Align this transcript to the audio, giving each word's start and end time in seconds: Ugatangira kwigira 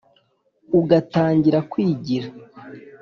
Ugatangira 0.79 1.59
kwigira 1.71 2.27